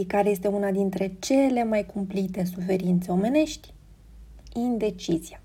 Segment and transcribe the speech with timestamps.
[0.00, 3.72] Știi care este una dintre cele mai cumplite suferințe omenești?
[4.54, 5.40] Indecizia.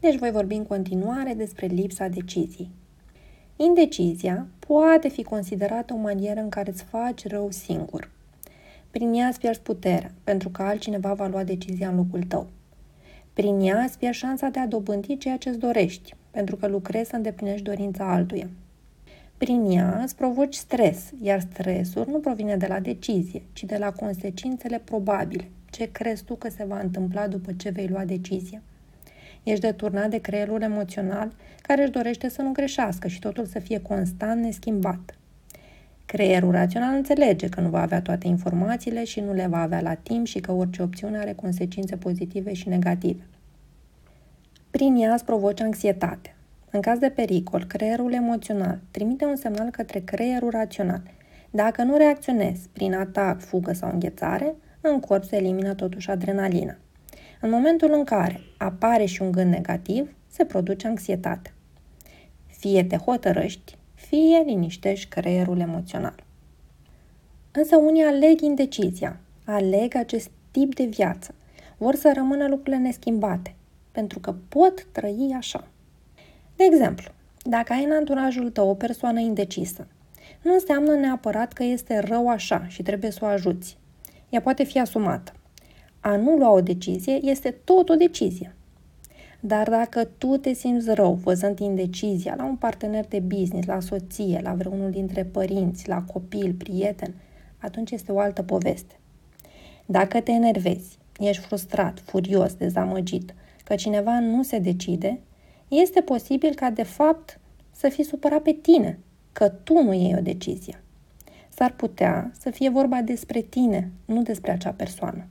[0.00, 2.70] Deci voi vorbi în continuare despre lipsa deciziei.
[3.56, 8.10] Indecizia poate fi considerată o manieră în care îți faci rău singur.
[8.90, 12.46] Prin ea îți pierzi puterea, pentru că altcineva va lua decizia în locul tău.
[13.32, 17.10] Prin ea îți pierzi șansa de a dobândi ceea ce îți dorești, pentru că lucrezi
[17.10, 18.48] să îndeplinești dorința altuia.
[19.42, 23.92] Prin ea îți provoci stres, iar stresul nu provine de la decizie, ci de la
[23.92, 25.50] consecințele probabile.
[25.70, 28.62] Ce crezi tu că se va întâmpla după ce vei lua decizia?
[29.42, 33.80] Ești deturnat de creierul emoțional care își dorește să nu greșească și totul să fie
[33.80, 35.18] constant neschimbat.
[36.06, 39.94] Creierul rațional înțelege că nu va avea toate informațiile și nu le va avea la
[39.94, 43.22] timp și că orice opțiune are consecințe pozitive și negative.
[44.70, 46.34] Prin ea îți provoci anxietate.
[46.74, 51.02] În caz de pericol, creierul emoțional trimite un semnal către creierul rațional.
[51.50, 56.76] Dacă nu reacționezi prin atac, fugă sau înghețare, în corp se elimină totuși adrenalina.
[57.40, 61.52] În momentul în care apare și un gând negativ, se produce anxietate.
[62.46, 66.24] Fie te hotărăști, fie liniștești creierul emoțional.
[67.52, 71.34] Însă unii aleg indecizia, aleg acest tip de viață.
[71.76, 73.54] Vor să rămână lucrurile neschimbate,
[73.92, 75.66] pentru că pot trăi așa.
[76.56, 77.10] De exemplu,
[77.42, 79.86] dacă ai în anturajul tău o persoană indecisă,
[80.42, 83.78] nu înseamnă neapărat că este rău așa și trebuie să o ajuți.
[84.28, 85.32] Ea poate fi asumată.
[86.00, 88.54] A nu lua o decizie este tot o decizie.
[89.40, 94.40] Dar dacă tu te simți rău văzând indecizia la un partener de business, la soție,
[94.42, 97.14] la vreunul dintre părinți, la copil, prieten,
[97.58, 98.94] atunci este o altă poveste.
[99.86, 105.20] Dacă te enervezi, ești frustrat, furios, dezamăgit, că cineva nu se decide,
[105.80, 108.98] este posibil ca de fapt să fii supărat pe tine,
[109.32, 110.82] că tu nu iei o decizie.
[111.48, 115.26] S-ar putea să fie vorba despre tine, nu despre acea persoană.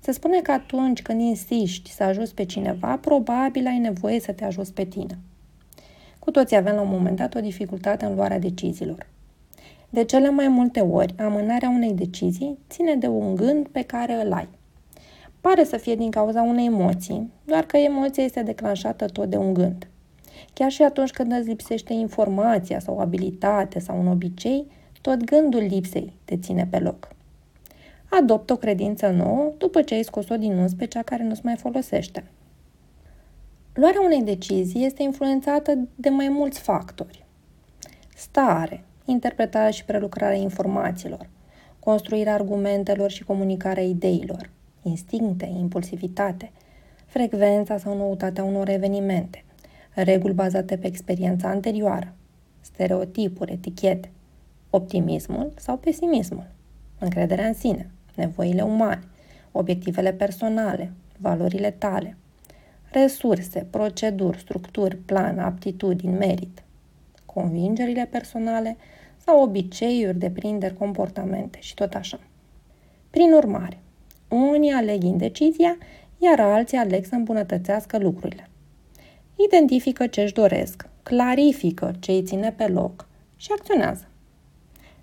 [0.00, 4.44] Se spune că atunci când insiști să ajuți pe cineva, probabil ai nevoie să te
[4.44, 5.18] ajuți pe tine.
[6.18, 9.06] Cu toții avem la un moment dat o dificultate în luarea deciziilor.
[9.90, 14.32] De cele mai multe ori, amânarea unei decizii ține de un gând pe care îl
[14.32, 14.48] ai.
[15.40, 19.54] Pare să fie din cauza unei emoții, doar că emoția este declanșată tot de un
[19.54, 19.88] gând.
[20.52, 24.66] Chiar și atunci când îți lipsește informația sau o abilitate sau un obicei,
[25.00, 27.08] tot gândul lipsei te ține pe loc.
[28.10, 31.56] Adoptă o credință nouă după ce ai scos-o din uns pe cea care nu-ți mai
[31.56, 32.24] folosește.
[33.74, 37.24] Luarea unei decizii este influențată de mai mulți factori.
[38.16, 41.28] Stare, interpretarea și prelucrarea informațiilor,
[41.78, 44.50] construirea argumentelor și comunicarea ideilor,
[44.82, 46.50] instincte, impulsivitate,
[47.06, 49.44] frecvența sau noutatea unor evenimente,
[49.94, 52.14] reguli bazate pe experiența anterioară,
[52.60, 54.10] stereotipuri, etichete,
[54.70, 56.46] optimismul sau pesimismul,
[56.98, 59.02] încrederea în sine, nevoile umane,
[59.52, 62.16] obiectivele personale, valorile tale,
[62.92, 66.62] resurse, proceduri, structuri, plan, aptitudini, merit,
[67.26, 68.76] convingerile personale
[69.24, 72.20] sau obiceiuri, deprinderi, comportamente și tot așa.
[73.10, 73.78] Prin urmare,
[74.30, 75.76] unii aleg indecizia,
[76.18, 78.48] iar alții aleg să îmbunătățească lucrurile.
[79.36, 84.04] Identifică ce își doresc, clarifică ce îi ține pe loc și acționează.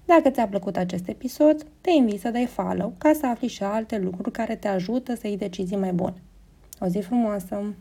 [0.06, 3.98] Dacă ți-a plăcut acest episod, te invit să dai follow ca să afli și alte
[3.98, 6.22] lucruri care te ajută să iei decizii mai bune.
[6.80, 7.76] O zi frumoasă!